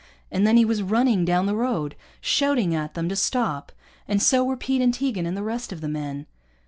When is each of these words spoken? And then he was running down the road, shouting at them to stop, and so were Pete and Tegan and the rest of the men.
And 0.31 0.47
then 0.47 0.57
he 0.57 0.65
was 0.65 0.81
running 0.81 1.25
down 1.25 1.45
the 1.45 1.55
road, 1.55 1.93
shouting 2.21 2.73
at 2.73 2.95
them 2.95 3.07
to 3.09 3.15
stop, 3.15 3.71
and 4.07 4.19
so 4.19 4.43
were 4.43 4.57
Pete 4.57 4.81
and 4.81 4.91
Tegan 4.91 5.27
and 5.27 5.37
the 5.37 5.43
rest 5.43 5.71
of 5.71 5.79
the 5.79 5.87
men. 5.87 6.25